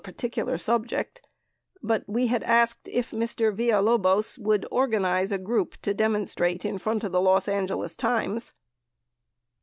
[0.03, 1.27] 404 ticular subject,
[1.83, 3.55] but we had asked if Mr.
[3.55, 8.51] Villalobos would organize a group to demonstrate in front of the Los Angeles Times.